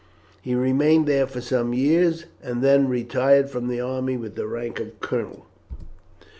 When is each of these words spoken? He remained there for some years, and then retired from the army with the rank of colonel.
He 0.41 0.55
remained 0.55 1.05
there 1.05 1.27
for 1.27 1.41
some 1.41 1.75
years, 1.75 2.25
and 2.41 2.63
then 2.63 2.89
retired 2.89 3.51
from 3.51 3.67
the 3.67 3.81
army 3.81 4.17
with 4.17 4.33
the 4.33 4.47
rank 4.47 4.79
of 4.79 4.99
colonel. 4.99 5.45